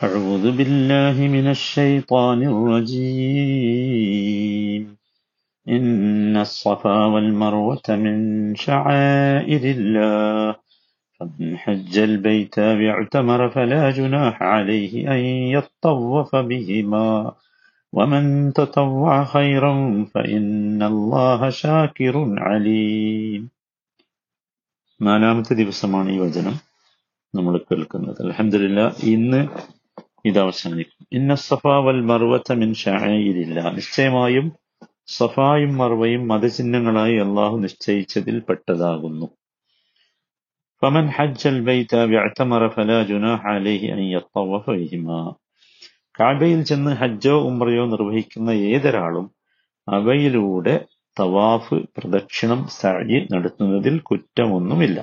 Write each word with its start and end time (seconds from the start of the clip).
أعوذ 0.00 0.44
بالله 0.52 1.16
من 1.28 1.46
الشيطان 1.46 2.42
الرجيم 3.62 4.82
إن 5.66 6.36
الصفا 6.36 6.98
والمروة 7.06 7.86
من 7.88 8.16
شعائر 8.56 9.62
الله 9.76 10.56
فمن 11.20 11.56
حج 11.56 11.98
البيت 12.00 12.58
واعتمر 12.58 13.50
فلا 13.50 13.90
جناح 13.90 14.42
عليه 14.44 14.92
أن 15.12 15.20
يطوف 15.56 16.36
بهما 16.36 17.32
ومن 17.92 18.24
تطوع 18.52 19.24
خيرا 19.26 19.74
فإن 20.14 20.82
الله 20.82 21.40
شاكر 21.52 22.14
عليم 22.38 23.42
നാലാമത്തെ 25.00 25.52
ദിവസമാണ് 25.54 26.08
ഈ 26.14 26.16
വചനം 26.18 26.56
നമ്മൾ 27.34 27.54
കേൾക്കുന്നത് 27.68 28.18
അലഹമില്ല 28.24 28.80
ഇന്ന് 29.12 29.40
ഇത് 30.24 30.38
അവസാനിക്കും 30.38 31.04
ഇന്ന 31.18 31.34
സഫ 31.42 31.64
വൽ 31.84 32.00
മർവത്ത 32.04 32.52
മിൻ 32.54 32.70
ഷായിരില്ല 32.82 33.58
നിശ്ചയമായും 33.76 34.46
സഫായും 35.10 35.72
മർവയും 35.76 36.24
മതചിഹ്നങ്ങളായി 36.28 37.18
അള്ളാഹു 37.26 37.58
നിശ്ചയിച്ചതിൽ 37.66 38.38
പെട്ടതാകുന്നു 38.48 39.28
فمن 40.82 41.06
حج 41.10 41.42
البيت 41.46 41.92
واعتمر 42.04 42.62
فلا 42.68 42.98
جناح 43.04 43.40
عليه 43.46 43.82
أن 43.94 44.00
يطوف 44.14 44.64
بهما 44.72 45.20
കാബയിൽ 46.14 46.60
ചെന്ന് 46.62 46.92
ഹജ്ജോ 47.00 47.34
ഉംറയോ 47.48 47.84
നിർവഹിക്കുന്ന 47.86 48.50
ഏതൊരാളും 48.68 49.26
അവയിലൂടെ 49.88 50.74
തവാഫ് 51.16 51.76
പ്രദക്ഷിണം 51.96 52.60
സഅയ് 52.74 53.18
നടത്തുന്നതിൽ 53.32 53.94
കുറ്റമൊന്നുമില്ല 54.08 54.98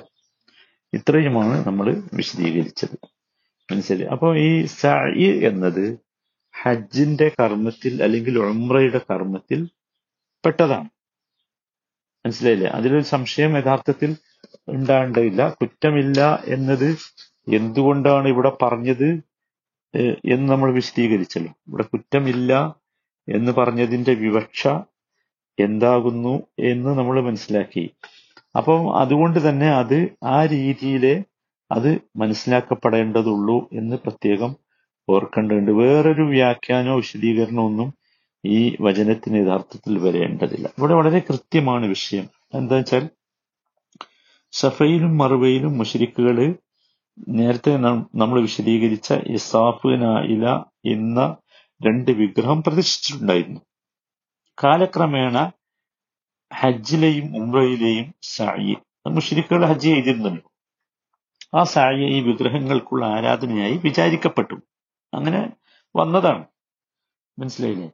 ഇത്രയുമാണ് 0.92 1.56
നമ്മൾ 1.66 1.86
വിശദീകരിച്ചത് 2.18 2.96
മനസ്സിലായി? 3.71 4.09
അപ്പോൾ 4.15 4.31
ഈ 4.37 4.65
സഅയ് 4.65 5.29
എന്നത് 5.49 5.85
ഹജ്ജിന്റെ 6.53 7.31
കർമ്മത്തിൽ 7.39 8.03
അല്ലെങ്കിൽ 8.03 8.39
ഉംറയുടെ 8.39 9.01
കർമ്മത്തിൽ 9.11 9.59
പെട്ടതാണ്. 10.45 10.89
മനസ്സിലായില്ലേ? 12.25 12.69
അതിലൊരു 12.69 13.03
സംശയം 13.03 13.57
യഥാർത്ഥത്തിൽ 13.57 14.11
ഉണ്ടാകേണ്ടതില്ല. 14.67 15.41
കുറ്റമില്ല 15.61 16.19
എന്നത് 16.47 16.89
എന്തുകൊണ്ടാണ് 17.53 18.27
ഇവിടെ 18.27 18.51
പറഞ്ഞത് 18.61 19.09
എന്ന് 20.25 20.45
നമ്മൾ 20.51 20.73
വിശദീകരിച്ചല്ലോ. 20.73 21.51
ഇവിടെ 21.67 21.83
കുറ്റമില്ല 21.83 22.53
എന്ന് 23.27 23.51
പറഞ്ഞതിന്റെ 23.51 24.13
വിവക്ഷ 24.13 24.61
എന്താകുന്നു 25.57 26.33
എന്ന് 26.59 26.91
നമ്മൾ 26.99 27.21
മനസ്സിലാക്കി. 27.21 27.83
അപ്പം 28.57 28.81
അതുകൊണ്ട് 28.97 29.49
തന്നെ 29.49 29.69
അത് 29.71 29.97
ആ 30.23 30.45
രീതിയിലെ 30.45 31.13
അത് 31.73 32.01
മനസ്സിലാക്കപ്പെടേണ്ടതുള്ളൂ 32.15 33.69
എന്ന് 33.73 33.95
പ്രത്യേകം 33.95 34.55
ഓർക്കേണ്ടതുണ്ട്. 35.09 35.71
വേറൊരു 35.71 36.21
വ്യാഖ്യാനോ 36.21 36.95
വിശദീകരണമോ 36.95 37.65
ഒന്നും 37.65 37.93
ഈ 38.45 38.75
വചനത്തിന് 38.81 39.47
യഥാർത്ഥത്തിൽ 39.47 39.97
വരേണ്ടതില്ല. 39.97 40.69
ഇവിടെ 40.77 40.93
വളരെ 40.93 41.19
കൃത്യമാണ് 41.19 41.85
വിഷയം. 41.85 42.29
എന്താ 42.53 42.75
വെച്ചാൽ 42.75 43.09
സഫയിലും 44.51 45.17
മറുവയിലും 45.17 45.77
മുഷരിക്കുകൾ 45.77 46.55
നേരത്തെ 47.29 47.77
നമ്മൾ 48.15 48.41
വിശദീകരിച്ച 48.41 49.13
ഇസാഫ് 49.13 49.87
നായില 49.87 50.45
എന്ന 50.85 51.35
രണ്ട് 51.87 52.11
വിഗ്രഹം 52.11 52.63
പ്രതിഷ്ഠിച്ചിട്ടുണ്ടായിരുന്നു. 52.63 53.61
കാലക്രമേണ 54.63 55.51
ഹജ്ജിലെയും 56.53 57.43
ഉംറയിലെയും 57.43 58.13
സായി 58.21 58.75
മുഷരിക്കുകൾ 59.09 59.65
ഹജ്ജ് 59.65 59.87
ചെയ്തിരുന്നല്ലോ 59.87 60.52
ആ 61.55 61.63
സായി 61.63 61.95
ഈ 61.95 62.19
വിഗ്രഹങ്ങൾക്കുള്ള 62.19 63.05
ആരാധനയായി 63.05 63.79
വിചാരിക്കപ്പെട്ടു. 63.83 64.55
അങ്ങനെ 65.13 65.49
വന്നതാണ്. 65.95 66.45
മനസ്സിലായില്ലേ? 67.39 67.91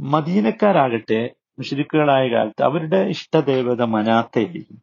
മദീനക്കാരാകട്ടെ 0.00 1.30
മുഷരിക്കുകളായ 1.58 2.28
കാലത്ത് 2.28 2.62
അവരുടെ 2.62 2.96
ഇഷ്ടദേവത 2.96 3.82
മനാത്തയായിരുന്നു 3.82 4.80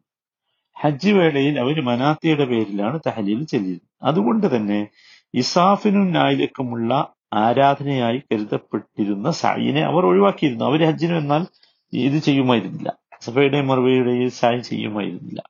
ഹജ്ജ് 0.78 1.12
വേളയിൽ 1.12 1.58
അവർ 1.58 1.84
മനാത്തയുടെ 1.84 2.44
പേരിലാണ് 2.44 3.00
തഹലീൽ 3.06 3.44
ചെല്ലിയത്. 3.44 3.80
അതുകൊണ്ട് 4.02 4.56
തന്നെ 4.56 4.88
ഇസാഫിനും 5.34 6.12
നായിലക്കുമുള്ള 6.12 7.14
ആരാധനയായി 7.32 8.22
കരുതപ്പെട്ടിരുന്ന 8.32 9.30
സായിനെ 9.30 9.80
അവർ 9.80 10.06
ഒഴിവാക്കിയിരുന്നു. 10.06 10.64
അവർ 10.64 10.86
ഹജ്ജിന് 10.86 11.16
വന്നാൽ 11.16 11.46
ഇത് 11.92 12.18
ചെയ്യുമായിരുന്നില്ല. 12.18 12.92
സഫയുടെയും 13.20 13.66
മറുപടിയുടെയും 13.66 14.30
സായി 14.30 14.58
ചെയ്യുമായിരുന്നില്ല. 14.58 15.42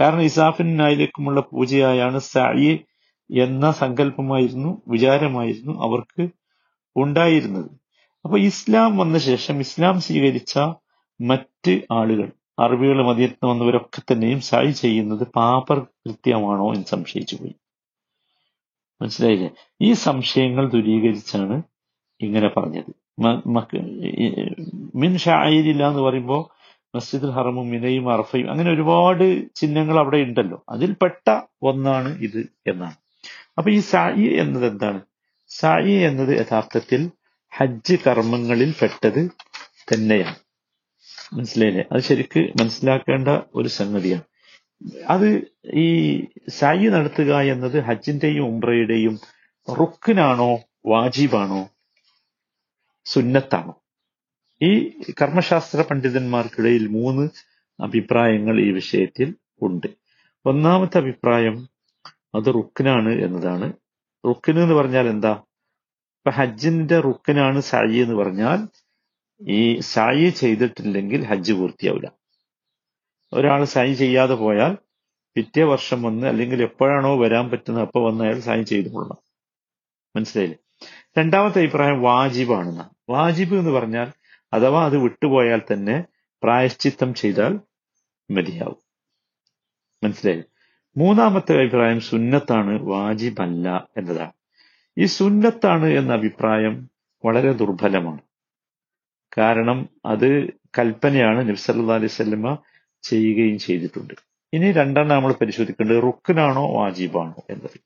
കാരണം 0.00 0.22
ഇസാഫിനായിലേക്കുമുള്ള 0.22 1.40
പൂജയായാണ് 1.40 2.18
സായി 2.18 2.84
എന്ന 3.30 3.70
സങ്കല്പമായിരുന്നു 3.70 4.82
വിചാരമായിരുന്നു 4.88 5.82
അവർക്ക് 5.82 6.28
ഉണ്ടായിരുന്നത്. 6.96 7.70
അപ്പൊ 8.24 8.38
ഇസ്ലാം 8.38 8.96
വന്ന 8.96 9.18
ശേഷം 9.18 9.60
ഇസ്ലാം 9.60 10.00
സ്വീകരിച്ച 10.00 10.58
മറ്റ് 11.20 11.80
ആളുകൾ 11.90 12.32
അറബികൾ 12.58 13.06
മദീനത്ത് 13.06 13.46
വന്നവരൊക്കെ 13.46 14.00
തന്നെയും 14.00 14.40
സായി 14.40 14.70
ചെയ്യുന്നത് 14.70 15.26
പാപർ 15.36 15.78
കൃത്യമാണോ 15.80 16.74
എന്ന് 16.74 16.86
സംശയിച്ചു 16.86 17.36
പോയി. 17.36 17.54
മനസ്സിലായില്ലേ? 19.02 19.50
ഈ 19.82 19.92
സംശയങ്ങൾ 19.92 20.68
ദുരീകരിച്ചാണ് 20.68 21.62
ഇങ്ങനെ 22.20 22.48
പറഞ്ഞത്. 22.48 22.90
മിൻ 24.94 25.18
ഷായിരില്ല 25.18 25.88
എന്ന് 25.88 26.02
പറയുമ്പോൾ 26.02 26.61
മസ്ജിദുൽ 26.94 27.30
ഹറമും 27.30 27.70
മിനയും 27.70 28.12
അറഫയും 28.12 28.50
അങ്ങനെ 28.50 28.70
ഒരുപാട് 28.70 29.54
ചിഹ്നങ്ങൾ 29.54 29.98
അവിടെ 29.98 30.16
ഉണ്ടല്ലോ. 30.16 30.64
അതിൽപ്പെട്ട 30.68 31.40
ഒന്നാണ് 31.62 32.18
ഇത് 32.18 32.48
എന്നാണ്. 32.66 32.94
അപ്പൊ 33.58 33.70
ഈ 33.70 33.78
സായി 33.78 34.36
എന്നത് 34.38 34.66
എന്താണ്? 34.66 35.00
സായി 35.48 35.92
എന്നത് 35.92 36.38
യഥാർത്ഥത്തിൽ 36.38 37.10
ഹജ്ജ് 37.56 37.96
കർമ്മങ്ങളിൽ 38.06 38.74
പെട്ടത് 38.82 39.30
തന്നെയാണ്. 39.92 40.36
മനസ്സിലായില്ലേ? 41.34 41.84
അത് 41.92 42.00
ശരിക്ക് 42.00 42.40
മനസ്സിലാക്കേണ്ട 42.40 43.28
ഒരു 43.54 43.68
സംഗതിയാണ്. 43.68 44.22
അത് 45.08 45.52
ഈ 45.74 46.20
സായി 46.48 46.86
നടത്തുക 46.86 47.40
എന്നത് 47.40 47.80
ഹജ്ജിന്റെയും 47.80 48.46
ഉംറയുടെയും 48.46 49.18
റുക്കിനാണോ 49.72 50.60
വാജിബാണോ 50.86 51.68
സുന്നത്താണോ? 53.04 53.81
ഈ 54.62 55.00
കർമ്മശാസ്ത്ര 55.22 55.80
പണ്ഡിതന്മാർക്കിടയിൽ 55.80 56.86
മൂന്ന് 56.88 57.28
അഭിപ്രായങ്ങൾ 57.82 58.60
ഈ 58.60 58.70
വിഷയത്തിൽ 58.70 59.34
ഉണ്ട്. 59.62 59.86
ഒന്നാമത്തെ 60.46 60.98
അഭിപ്രായം 60.98 61.68
അത് 62.34 62.54
റുക്കിനാണ് 62.54 63.08
എന്നതാണ്. 63.08 63.72
റുക്കിന് 64.26 64.60
എന്ന് 64.60 64.74
പറഞ്ഞാൽ 64.74 65.08
എന്താ? 65.08 65.30
ഇപ്പൊ 65.30 66.30
ഹജ്ജിന്റെ 66.30 67.00
റുക്കിനാണ് 67.00 67.60
സായി 67.60 67.96
എന്ന് 67.96 68.14
പറഞ്ഞാൽ 68.14 68.68
ഈ 69.48 69.80
സായി 69.80 70.28
ചെയ്തിട്ടില്ലെങ്കിൽ 70.28 71.24
ഹജ്ജ് 71.24 71.52
പൂർത്തിയാവില്ല. 71.52 72.12
ഒരാൾ 73.32 73.64
സായി 73.64 73.92
ചെയ്യാതെ 73.92 74.34
പോയാൽ 74.34 74.76
പിറ്റേ 75.34 75.62
വർഷം 75.62 76.02
വന്ന് 76.02 76.26
അല്ലെങ്കിൽ 76.26 76.62
എപ്പോഴാണോ 76.62 77.18
വരാൻ 77.18 77.50
പറ്റുന്നത് 77.50 77.84
അപ്പൊ 77.84 78.10
വന്ന് 78.10 78.24
അയാൾ 78.24 78.40
സായി 78.40 78.62
ചെയ്തു 78.62 78.88
കൊള്ളണം. 78.88 79.16
മനസ്സിലായില്ലേ? 80.16 80.86
രണ്ടാമത്തെ 81.18 81.58
അഭിപ്രായം 81.58 82.02
വാജിബാണെന്നാണ്. 82.02 82.90
വാജിബ് 83.10 83.54
എന്ന് 83.54 83.70
പറഞ്ഞാൽ 83.70 84.12
അഥവാ 84.52 84.84
അത് 84.84 84.96
വിട്ടുപോയാൽ 84.96 85.62
തന്നെ 85.72 86.04
പ്രായശ്ചിത്തം 86.42 87.14
ചെയ്താൽ 87.14 87.60
മതിയാവും. 88.30 88.76
മനസ്സിലായി? 90.04 90.42
മൂന്നാമത്തെ 90.96 91.58
അഭിപ്രായം 91.58 92.00
സുന്നത്താണ് 92.00 92.82
വാജിബല്ല 92.82 93.88
എന്നതാണ്. 93.96 94.32
ഈ 94.98 95.04
സുന്നത്താണ് 95.04 95.86
എന്ന 95.86 96.12
അഭിപ്രായം 96.12 96.90
വളരെ 97.24 97.52
ദുർബലമാണ്. 97.52 98.20
കാരണം 99.38 99.88
അത് 100.06 100.48
കൽപ്പനയാണ് 100.78 101.48
നബ്സല്ലാ 101.48 101.94
അലൈഹി 101.94 102.06
സ്വല്ലമ 102.06 102.58
ചെയ്യുകയും 103.02 103.58
ചെയ്തിട്ടുണ്ട്. 103.58 104.14
ഇനി 104.52 104.72
രണ്ടെണ്ണം 104.72 105.16
നമ്മൾ 105.16 105.32
പരിശോധിക്കേണ്ടത് 105.32 106.02
റുക്കിനാണോ 106.02 106.80
വാജിബാണോ 106.80 107.46
എന്നത് 107.50 107.80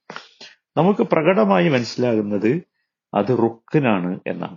നമുക്ക് 0.76 1.00
പ്രകടമായി 1.00 1.68
മനസ്സിലാകുന്നത് 1.68 2.62
അത് 3.14 3.38
റുക്കിനാണ് 3.42 4.20
എന്നാണ്. 4.26 4.56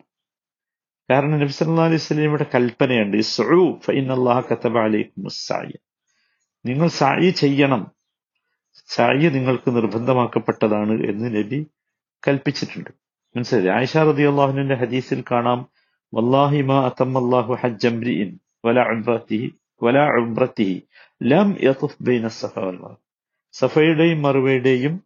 കാരണം 1.12 1.40
നബി 1.40 1.48
സല്ലാ 1.48 1.86
അലൈഹി 1.86 1.98
സ്വലീമിയുടെ 1.98 2.46
കൽപ്പനയുണ്ട്. 2.56 3.18
നിങ്ങൾ 6.66 6.88
സായി 6.88 7.30
ചെയ്യണം. 7.30 7.92
സായി 8.88 9.30
നിങ്ങൾക്ക് 9.30 9.76
നിർബന്ധമാക്കപ്പെട്ടതാണ് 9.76 10.92
എന്ന് 11.10 11.36
നബി 11.36 11.66
കൽപ്പിച്ചിട്ടുണ്ട്. 12.28 12.90
മനസ്സിലായി? 13.36 13.78
ആയിഷ 13.78 13.98
റതി 13.98 14.24
അള്ളാഹുവിന്റെ 14.24 14.76
ഹദീസിൽ 14.76 15.24
കാണാം 15.32 15.60
വല്ലാഹി 16.14 16.62
മാ 16.62 16.78
അംരിഇൻ 16.88 18.40
വല 18.66 18.80
ഉംറത്തിഹി 18.80 19.50
വല 19.84 19.98
ഉംറത്തിഹി 20.00 20.82
ലം 21.24 21.58
യതുഫ് 21.64 21.98
ബൈന 22.02 22.28
സഫ 22.28 22.60
വൽ 22.60 22.80
മർവ. 22.80 22.96
സഫയുടെയും 23.52 24.22
മറുവയുടെയും 24.22 25.04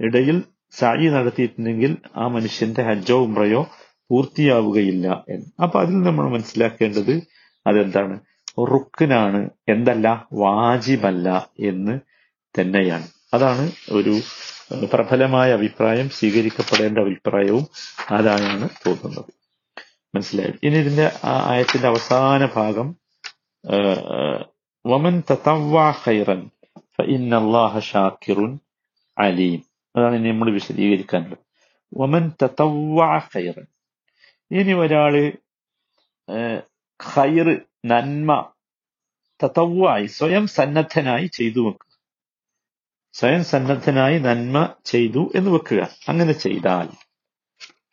ഇടയിൽ 0.00 0.42
സായി 0.70 1.08
നടത്തിയിട്ടുണ്ടെങ്കിൽ 1.08 1.96
ആ 2.16 2.28
മനുഷ്യന്റെ 2.28 2.82
ഹജ്ജോ 2.82 3.22
ഉംറയോ 3.22 3.62
പൂർത്തിയാവുകയില്ല 4.10 5.24
എന്ന്. 5.28 5.62
അപ്പൊ 5.62 5.80
അതിൽ 5.80 6.02
നമ്മൾ 6.02 6.28
മനസ്സിലാക്കേണ്ടത് 6.30 7.22
അതെന്താണ്? 7.66 8.20
റുക്കിനാണ് 8.58 9.50
എന്തല്ല 9.68 10.28
വാജിബല്ല 10.32 11.48
എന്ന് 11.60 12.00
തന്നെയാണ്. 12.60 13.08
അതാണ് 13.34 13.72
ഒരു 13.90 14.20
പ്രബലമായ 14.92 15.52
അഭിപ്രായം 15.52 16.10
സ്വീകരിക്കപ്പെടേണ്ട 16.10 16.98
അഭിപ്രായവും 16.98 17.66
അതായാണ് 18.10 18.68
തോന്നുന്നത്. 18.86 19.24
മനസ്സിലായി? 20.14 20.52
ഇനി 20.62 20.78
ഇതിന്റെ 20.78 21.12
ആയത്തിന്റെ 21.24 21.88
അവസാന 21.88 22.48
ഭാഗം 22.56 22.88
വമൻ 24.86 25.22
ഖൈറൻ 26.06 26.50
ഷാക്കിറുൻ 27.78 28.58
അലീം. 29.18 29.60
അതാണ് 29.96 30.16
ഇനി 30.16 30.28
നമ്മൾ 30.28 30.52
വിശദീകരിക്കാനുള്ളത്. 30.52 31.38
വമൻ 31.94 32.32
ഖൈറൻ. 33.36 33.66
ഇനി 34.50 34.72
ഒരാൾ 34.72 35.32
ഖൈർ 37.16 37.60
നന്മ 37.84 38.52
തത്വായി 39.44 40.06
സ്വയം 40.06 40.46
സന്നദ്ധനായി 40.46 41.26
ചെയ്തു 41.26 41.60
വെക്കുക. 41.60 41.98
സ്വയം 43.12 43.44
സന്നദ്ധനായി 43.44 44.18
നന്മ 44.18 44.74
ചെയ്തു 44.84 45.32
എന്ന് 45.34 45.50
വെക്കുക. 45.50 45.88
അങ്ങനെ 46.08 46.32
ചെയ്താൽ 46.32 46.88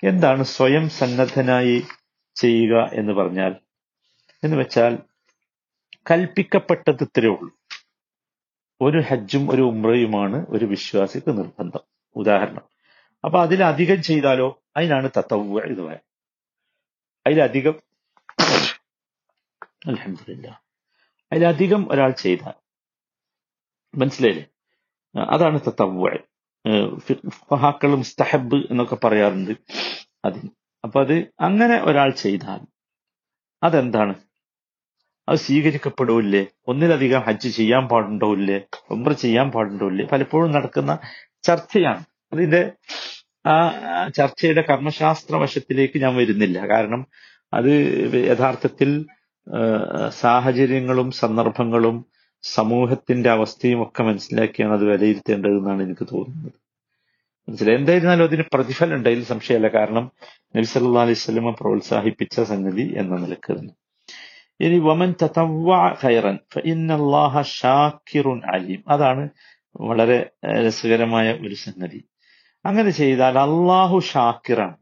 എന്താണ് 0.07 0.43
സ്വയം 0.43 0.89
സന്നദ്ധനായി 0.89 1.83
ചെയ്യുക 2.35 2.89
എന്ന് 2.93 3.13
പറഞ്ഞാൽ? 3.13 3.55
എന്ന് 4.43 4.57
വെച്ചാൽ 4.57 4.97
കൽപ്പിക്കപ്പെട്ടത് 6.11 7.03
ഇത്രയേ 7.03 7.29
ഉള്ളൂ. 7.29 7.57
ഒരു 8.81 8.97
ഹജ്ജും 8.97 9.51
ഒരു 9.51 9.61
ഉമ്രയുമാണ് 9.61 10.45
ഒരു 10.49 10.65
വിശ്വാസിക്ക് 10.65 11.37
നിർബന്ധം. 11.37 11.81
ഉദാഹരണം. 12.15 12.61
അപ്പൊ 13.25 13.41
അതിലധികം 13.41 14.03
ചെയ്താലോ? 14.03 14.63
അതിനാണ് 14.77 15.09
തത്തവ 15.17 15.59
എന്ന് 15.59 15.81
പറയാം 15.81 16.07
അതിലധികം 17.27 17.75
അലഹമില്ല 19.87 20.61
അതിലധികം 21.31 21.91
ഒരാൾ 21.91 22.11
ചെയ്താൽ. 22.11 22.53
മനസ്സിലായില്ലേ? 23.95 24.45
അതാണ് 25.29 25.59
തത്തവ്വ 25.59 26.09
ഫഹാക്കൾ 27.29 27.95
മുസ്തഹബ് 27.95 28.55
എന്നൊക്കെ 28.55 28.97
പറയാറുണ്ട് 29.03 29.51
അതിന് 30.25 30.49
അപ്പൊ 30.83 31.01
അത് 31.01 31.13
അങ്ങനെ 31.39 31.81
ഒരാൾ 31.83 32.09
ചെയ്താൽ 32.09 32.59
അതെന്താണ്? 33.63 34.15
അത് 35.29 35.37
സ്വീകരിക്കപ്പെടില്ലേ 35.37 36.47
ഒന്നിലധികം 36.67 37.19
ഹജ്ജ് 37.19 37.49
ചെയ്യാൻ 37.49 37.87
പാടുണ്ടോ 37.87 38.33
ഇല്ലേ? 38.33 38.67
ഉംറ 38.91 39.11
ചെയ്യാൻ 39.11 39.51
പാടുണ്ടോ 39.51 39.87
ഇല്ലേ? 39.87 40.05
പലപ്പോഴും 40.11 40.51
നടക്കുന്ന 40.51 40.99
ചർച്ചയാണ്. 41.43 42.05
അതിന്റെ 42.33 42.73
ആ 43.47 43.55
ചർച്ചയുടെ 44.17 44.63
കർമ്മശാസ്ത്ര 44.69 45.35
വശത്തിലേക്ക് 45.35 45.97
ഞാൻ 46.01 46.15
വരുന്നില്ല. 46.15 46.57
കാരണം 46.67 47.01
അത് 47.53 47.71
യഥാർത്ഥത്തിൽ 48.31 49.05
സാഹചര്യങ്ങളും 50.09 51.11
സന്ദർഭങ്ങളും 51.11 52.05
സമൂഹത്തിന്റെ 52.43 53.29
അവസ്ഥയും 53.29 53.83
ഒക്കെ 53.83 54.03
മനസ്സിലാക്കിയാണ് 54.03 54.73
അത് 54.73 54.85
വിലയിരുത്തേണ്ടതെന്നാണ് 54.91 55.83
എനിക്ക് 55.83 56.05
തോന്നുന്നത്. 56.13 56.51
മനസ്സിലായി? 57.49 57.77
എന്തായിരുന്നാലും 57.77 58.23
അതിന് 58.23 58.43
പ്രതിഫലം 58.53 58.95
ഉണ്ടായി 58.95 59.21
സംശയമല്ല. 59.21 59.67
കാരണം 59.67 60.11
നബി 60.55 60.67
സല്ലാ 60.73 61.01
അലൈഹി 61.01 61.19
സ്വലമ 61.25 61.49
പ്രോത്സാഹിപ്പിച്ച 61.49 62.41
സംഗതി 62.41 62.85
എന്ന 62.97 63.15
നിലയ്ക്ക് 63.15 63.51
തന്നെ. 63.59 63.73
ഇനി 64.65 64.79
വമൻ 64.79 65.11
ഖൈറൻ 66.03 66.37
അലീം. 68.55 68.83
അതാണ് 68.87 69.29
വളരെ 69.81 70.19
രസകരമായ 70.65 71.27
ഒരു 71.33 71.55
സംഗതി. 71.55 72.03
അങ്ങനെ 72.67 72.89
ചെയ്താൽ 72.89 73.39
അള്ളാഹു 73.39 73.99
ഷാക്കിറാണ്. 73.99 74.75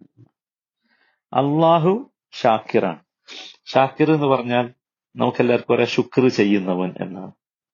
അള്ളാഹു 1.33 2.11
ഷാക്കിറാണ്. 2.31 2.99
ഷാക്കിർ 3.65 4.11
എന്ന് 4.11 4.27
പറഞ്ഞാൽ 4.27 4.73
നമുക്കെല്ലാവർക്കും 5.15 5.75
പറയാം 5.75 5.89
ശുക്ർ 5.89 6.27
ചെയ്യുന്നവൻ 6.27 6.93
എന്നാണ്. 7.01 7.31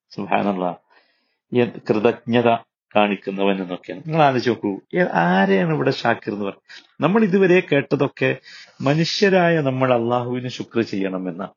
സുഹാനുള്ള 0.10 0.78
കൃതജ്ഞത 1.90 2.56
കാണിക്കുന്നവൻ 2.96 3.62
എന്നൊക്കെയാണ്. 3.62 4.02
നിങ്ങൾ 4.08 4.22
ആലോചിച്ച് 4.24 4.50
നോക്കൂ 4.50 4.80
ആരെയാണ് 5.14 5.74
ഇവിടെ 5.74 5.92
ഷാക്കിർ 5.92 6.34
എന്ന് 6.34 6.46
പറയുന്നത് 6.46 7.04
നമ്മൾ 7.04 7.24
ഇതുവരെ 7.24 7.60
കേട്ടതൊക്കെ 7.60 8.38
മനുഷ്യരായ 8.82 9.62
നമ്മൾ 9.62 9.94
അള്ളാഹുവിന് 9.94 10.48
ശുക്ർ 10.48 10.82
എന്ന 11.30 11.50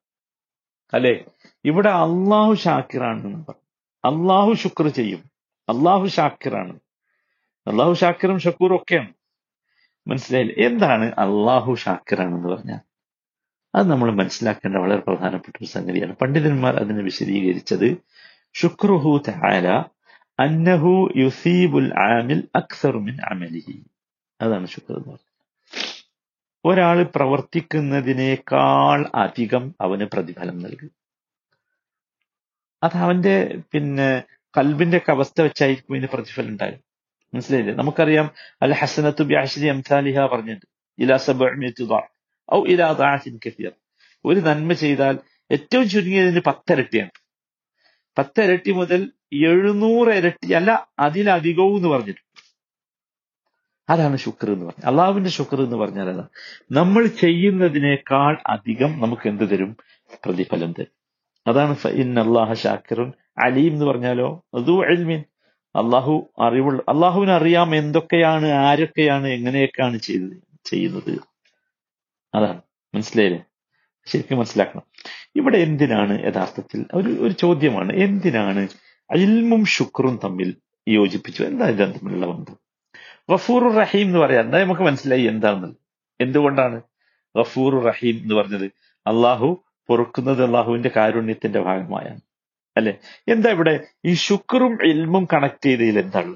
അല്ലെ? 0.94 1.24
ഇവിടെ 1.64 1.88
അള്ളാഹു 1.88 2.54
ഷാക്കിറാണെന്ന് 2.54 3.44
പറഞ്ഞു. 3.48 4.18
അള്ളാഹു 4.18 4.52
ശുക്ർ 4.52 4.88
ചെയ്യും. 4.88 5.22
അള്ളാഹു 5.68 6.06
ഷാക്കിറാണ്. 6.06 6.78
അള്ളാഹു 7.66 7.92
ഷാക്കിറും 7.92 8.38
ഷക്കൂറും 8.38 8.76
ഒക്കെയാണ്. 8.76 9.14
മനസ്സിലായില്ലേ? 10.08 10.66
എന്താണ് 10.66 11.04
അള്ളാഹു 11.04 11.74
ഷാക്കിറാണെന്ന് 11.74 12.48
പറഞ്ഞാൽ? 12.48 12.78
അത് 13.74 13.90
നമ്മൾ 13.90 14.12
മനസ്സിലാക്കേണ്ട 14.12 14.76
വളരെ 14.76 15.00
പ്രധാനപ്പെട്ട 15.00 15.56
ഒരു 15.56 15.66
സംഗതിയാണ്. 15.66 16.16
പണ്ഡിതന്മാർ 16.16 16.76
അതിനെ 16.76 17.02
വിശദീകരിച്ചത് 17.02 17.96
ഷുക്രുഹു 18.54 19.22
തആല 19.28 19.84
അന്നഹു 20.40 21.10
യുസീബുൽ 21.16 21.92
ആമിൽ 21.98 22.48
അക്സറു 22.54 22.98
മിൻ 22.98 23.16
അമലിഹി. 23.30 23.82
അതാണ് 24.40 24.66
ശുക്ർ 24.66 24.92
എന്ന് 24.92 25.04
പറഞ്ഞത്. 25.04 25.20
ഒരാൾ 26.64 27.02
പ്രവർത്തിക്കുന്നതിനേക്കാൾ 27.02 29.10
അധികം 29.14 29.74
അവന് 29.80 30.04
പ്രതിഫലം 30.04 30.58
നൽകും. 30.58 30.90
അത് 32.82 32.96
അവന്റെ 32.96 33.62
പിന്നെ 33.72 34.22
കൽബിന്റെ 34.58 34.96
ഒക്കെ 34.96 35.12
അവസ്ഥ 35.12 35.42
വെച്ചായിരിക്കും 35.42 35.96
ഇതിന് 35.96 36.08
പ്രതിഫലം 36.12 36.48
ഉണ്ടാകും 36.48 36.93
മനസ്സിലായില്ലേ? 37.34 37.74
നമുക്കറിയാം 37.80 38.26
അൽ 38.64 38.74
ഹസനത്തു 38.80 39.22
ബിഅശ്രി 39.30 39.68
അംസാലിഹ 39.74 40.26
പറഞ്ഞിട്ട് 40.32 40.66
ഇലാ 40.98 41.16
സബഅ്മിയത്തി 41.28 41.84
ഔ 42.48 42.60
ഇലാ 42.72 42.88
ദഅഅത്തിൻ 43.00 43.36
കസീർ. 43.44 43.72
ഒരു 44.24 44.40
നന്മ 44.48 44.72
ചെയ്താൽ 44.82 45.14
ഏറ്റവും 45.50 45.86
ചുരുങ്ങിയതിന് 45.92 46.42
പത്തരട്ടിയാണ്. 46.48 47.14
പത്തരട്ടി 48.16 48.72
മുതൽ 48.80 49.00
എഴുന്നൂറ് 49.50 50.10
ഇരട്ടി 50.18 50.48
അല്ല 50.58 50.70
അതിലധികവും 51.06 51.76
എന്ന് 51.78 51.90
പറഞ്ഞിട്ടുണ്ട്. 51.94 52.20
അതാണ് 53.88 54.16
ശുക്ർ 54.24 54.48
എന്ന് 54.54 54.66
പറഞ്ഞത് 54.66 54.86
അള്ളാഹുവിന്റെ 54.90 55.30
ശുക്ർ 55.38 55.58
എന്ന് 55.64 55.78
പറഞ്ഞാൽ 55.80 56.06
അതാണ്. 56.12 56.30
നമ്മൾ 56.78 57.02
ചെയ്യുന്നതിനേക്കാൾ 57.22 58.34
അധികം 58.54 58.92
നമുക്ക് 59.02 59.26
എന്ത് 59.32 59.44
തരും? 59.50 59.72
പ്രതിഫലം 60.24 60.70
തരും. 60.78 60.94
അതാണ് 61.46 61.74
ഇൻ 62.02 62.12
അള്ളാഹ 62.24 62.52
അലീം 63.46 63.72
എന്ന് 63.76 63.86
പറഞ്ഞാലോ? 63.90 64.28
അതു 64.58 64.74
അൽമീൻ 64.90 65.20
അള്ളാഹു 65.76 66.30
അറിവുള്ള 66.40 66.82
അള്ളാഹുവിന് 66.88 67.30
അറിയാം 67.30 67.74
എന്തൊക്കെയാണ് 67.74 68.46
ആരൊക്കെയാണ് 68.46 69.26
എങ്ങനെയൊക്കെയാണ് 69.26 69.98
ചെയ്തത് 69.98 70.36
ചെയ്യുന്നത്. 70.64 71.20
അതാണ്. 72.34 72.62
മനസ്സിലായില്ലേ? 72.94 73.44
ശരിക്കും 74.06 74.38
മനസ്സിലാക്കണം. 74.38 74.82
ഇവിടെ 75.36 75.58
എന്തിനാണ് 75.58 76.24
യഥാർത്ഥത്തിൽ 76.24 76.84
ഒരു 76.94 77.08
ഒരു 77.08 77.32
ചോദ്യമാണ്. 77.32 77.92
എന്തിനാണ് 77.92 78.68
അൽമും 79.10 79.64
ശുക്രും 79.64 80.20
തമ്മിൽ 80.24 80.54
യോജിപ്പിച്ചു? 80.88 81.42
എന്താ 81.42 81.68
ഇത് 81.68 81.78
തമ്മിലുള്ള 81.78 82.26
ബന്ധം? 82.26 82.56
ഗഫൂർ 83.30 83.74
റഹീം 83.74 84.06
എന്ന് 84.06 84.18
പറയാം. 84.18 84.44
എന്താ 84.44 84.58
നമുക്ക് 84.58 84.80
മനസ്സിലായി 84.80 85.22
എന്താണെന്ന് 85.22 85.74
എന്തുകൊണ്ടാണ് 86.20 86.82
ഗഫൂർ 87.38 87.84
റഹീം 87.84 88.14
എന്ന് 88.14 88.34
പറഞ്ഞത്? 88.34 88.64
അള്ളാഹു 89.06 89.64
പൊറുക്കുന്നത് 89.88 90.44
അള്ളാഹുവിന്റെ 90.44 90.90
കാരുണ്യത്തിന്റെ 90.96 91.60
ഭാഗമായാണ്. 91.60 92.20
അല്ലെ? 92.76 92.98
എന്താ 93.28 93.50
ഇവിടെ? 93.50 93.74
ഈ 94.04 94.14
ശുക്റും 94.14 94.72
ഇൽമും 94.82 95.24
കണക്ട് 95.32 95.64
ചെയ്തതിൽ 95.64 95.98
എന്താണ്? 95.98 96.34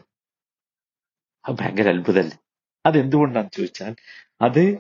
അത് 1.49 1.57
ഭയങ്കര 1.61 1.89
അത്ഭുതമല്ലേ? 1.89 2.39
അതെന്തുകൊണ്ടാന്ന് 2.87 3.57
ചോദിച്ചാൽ 3.57 3.95
അത് 4.43 4.79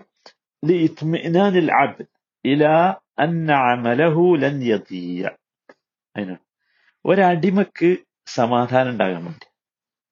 ഒരടിമക്ക് 7.06 7.96
സമാധാനം 8.26 8.90
ഉണ്ടാകാൻ 8.90 9.24
വേണ്ടി. 9.24 9.46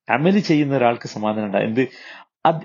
അമൽ 0.08 0.38
ചെയ്യുന്ന 0.38 0.76
ഒരാൾക്ക് 0.76 1.08
സമാധാനം 1.08 1.46
ഉണ്ടാകും 1.46 1.66
എന്ത്? 1.66 1.88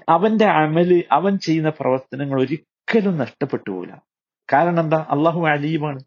അവന്റെ 0.09 0.45
അമൽ 0.45 1.03
അവൻ 1.11 1.37
ചെയ്യുന്ന 1.37 1.69
പ്രവർത്തനങ്ങൾ 1.69 2.41
ഒരിക്കലും 2.41 3.17
നഷ്ടപ്പെട്ടു 3.17 3.69
പോല 3.69 3.91
കാരണം 4.53 4.79
എന്താ? 4.79 5.05
അള്ളാഹു 5.09 5.41
അലീമാണ്. 5.45 5.99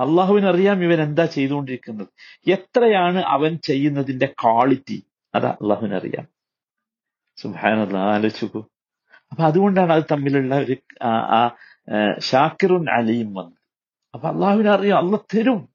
അള്ളാഹുവിന് 0.00 0.46
അറിയാം 0.46 0.84
ഇവൻ 0.84 1.02
എന്താ 1.02 1.24
ചെയ്തുകൊണ്ടിരിക്കുന്നത്. 1.24 2.08
എത്രയാണ് 2.50 3.18
അവൻ 3.18 3.58
ചെയ്യുന്നതിന്റെ 3.58 4.26
ക്വാളിറ്റി 4.26 5.06
അതാ 5.34 5.48
അള്ളാഹുവിന് 5.48 5.94
അറിയാം 5.94 6.36
ആലോചിക്കൂ 7.98 8.64
അപ്പൊ 9.30 9.44
അതുകൊണ്ടാണ് 9.44 9.92
അത് 9.92 10.04
തമ്മിലുള്ള 10.12 10.54
ഒരു 10.54 10.76
ആ 11.02 11.50
ഷാക്കിറുൻ 12.18 12.90
അലിയും 12.90 13.34
വന്നത്. 13.34 13.58
അപ്പൊ 14.14 14.28
അള്ളാഹുവിനെ 14.28 14.70
അറിയാം 14.70 14.98
അള്ള 14.98 15.16
തരും. 15.16 15.68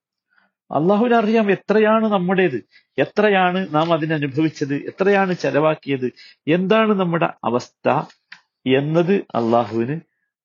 അള്ളാഹുവിനെ 0.71 1.15
അറിയാം 1.17 1.51
എത്രയാണ് 1.51 2.07
നമ്മുടേത്. 2.07 2.63
എത്രയാണ് 2.97 3.67
നാം 3.71 3.93
അതിനനുഭവിച്ചത്. 3.93 4.75
എത്രയാണ് 4.75 5.33
ചെലവാക്കിയത്. 5.33 6.11
എന്താണ് 6.47 6.99
നമ്മുടെ 6.99 7.33
അവസ്ഥ 7.43 7.89
എന്നത് 8.77 9.13
അള്ളാഹുവിന് 9.13 9.99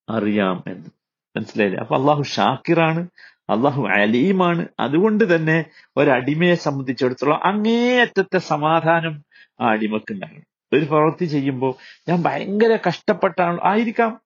അറിയാം 0.09 0.64
എന്ന്. 0.66 0.88
മനസ്സിലായില്ലേ? 1.37 1.80
അപ്പൊ 1.80 1.97
അള്ളാഹു 1.97 2.23
ഷാക്കിറാണ് 2.23 3.09
അള്ളാഹു 3.50 3.86
അലീമാണ്. 3.86 4.66
അതുകൊണ്ട് 4.80 5.36
തന്നെ 5.36 5.64
ഒരടിമയെ 5.96 6.54
സംബന്ധിച്ചിടത്തോളം 6.54 7.44
അങ്ങേയറ്റത്തെ 7.44 8.38
സമാധാനം 8.38 9.24
ആ 9.60 9.66
അടിമക്ക് 9.66 10.12
ഉണ്ടാകണം 10.12 10.56
ഒരു 10.72 10.84
പ്രവൃത്തി 10.84 11.24
ചെയ്യുമ്പോൾ 11.24 11.74
ഞാൻ 12.08 12.22
ഭയങ്കര 12.22 12.78
കഷ്ടപ്പെട്ടാണ്. 12.88 13.58
ആയിരിക്കാം. 13.64 14.20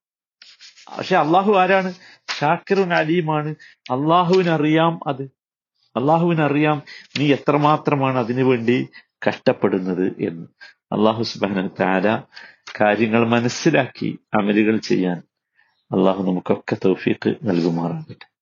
പക്ഷെ 0.98 1.16
അള്ളാഹു 1.16 1.52
ആരാണ്? 1.52 1.94
ഷാക്കിറുൻ 2.38 2.94
അലീമാണ്. 2.94 3.48
അള്ളാഹുവിനറിയാം 3.90 5.00
അത്. 5.06 5.22
അള്ളാഹുവിനറിയാം 5.96 6.82
നീ 7.18 7.32
എത്രമാത്രമാണ് 7.32 8.18
അതിനു 8.18 8.44
വേണ്ടി 8.44 8.88
കഷ്ടപ്പെടുന്നത് 9.28 10.12
എന്ന്. 10.20 10.46
അള്ളാഹു 10.92 11.22
സുബാന 11.22 11.66
താര 11.66 12.22
കാര്യങ്ങൾ 12.80 13.28
മനസ്സിലാക്കി 13.28 14.18
അമലുകൾ 14.34 14.76
ചെയ്യാൻ 14.76 15.22
അള്ളാഹു 15.80 16.22
നമുക്കൊക്കെ 16.22 16.76
തൗഫീഖ് 16.84 17.34
നൽകുമാറാകട്ടെ. 17.42 18.39